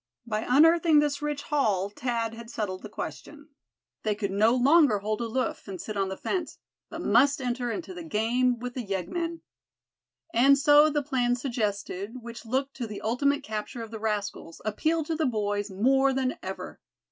By 0.25 0.43
unearthing 0.49 0.97
this 0.97 1.21
rich 1.21 1.43
haul 1.43 1.89
Thad 1.91 2.33
had 2.33 2.49
settled 2.49 2.81
the 2.81 2.89
question. 2.89 3.49
They 4.01 4.15
could 4.15 4.31
no 4.31 4.55
longer 4.55 4.97
hold 4.97 5.21
aloof, 5.21 5.67
and 5.67 5.79
sit 5.79 5.95
on 5.95 6.09
the 6.09 6.17
fence; 6.17 6.57
but 6.89 7.03
must 7.03 7.39
enter 7.39 7.69
into 7.71 7.93
the 7.93 8.01
game 8.03 8.57
with 8.57 8.73
the 8.73 8.81
yeggmen. 8.83 9.41
And 10.33 10.57
so 10.57 10.89
the 10.89 11.03
plan 11.03 11.35
suggested, 11.35 12.15
which 12.19 12.47
looked 12.47 12.73
to 12.77 12.87
the 12.87 13.01
ultimate 13.01 13.43
capture 13.43 13.83
of 13.83 13.91
the 13.91 13.99
rascals, 13.99 14.59
appealed 14.65 15.05
to 15.05 15.15
the 15.15 15.27
boys 15.27 15.69
more 15.69 16.13
than 16.13 16.35
ever. 16.41 16.79